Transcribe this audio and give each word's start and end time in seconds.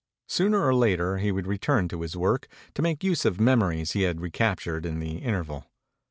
Sooner 0.27 0.59
or 0.65 0.73
later 0.73 1.19
he 1.19 1.31
would 1.31 1.45
return 1.45 1.87
to 1.89 2.01
his 2.01 2.17
work 2.17 2.47
to 2.73 2.81
make 2.81 3.03
use 3.03 3.23
of 3.23 3.39
memories 3.39 3.91
he 3.91 4.01
had 4.01 4.19
recaptured 4.19 4.83
in 4.83 4.99
the 4.99 5.17
interval. 5.17 5.67